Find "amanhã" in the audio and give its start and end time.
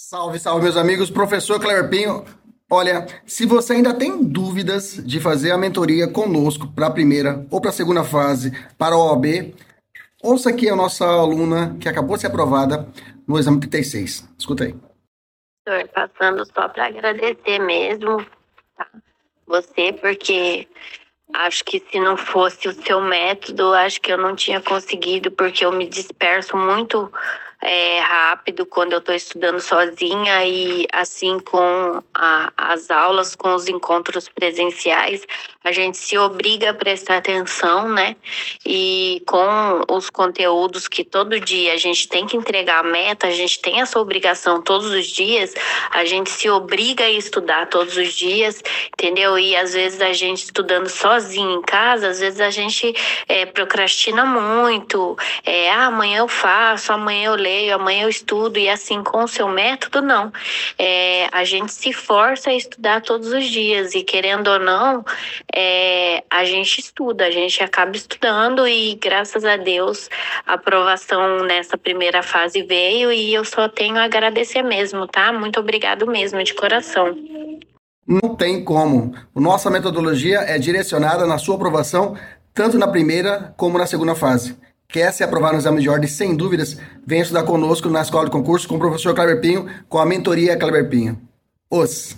55.86-56.18, 56.92-57.26, 57.74-58.02